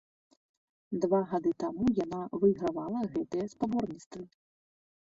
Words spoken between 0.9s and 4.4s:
Два гады таму яна выйгравала гэтыя спаборніцтвы.